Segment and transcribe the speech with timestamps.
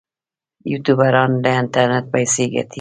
[0.71, 2.69] یوټیوبران له انټرنیټ پیسې ګټي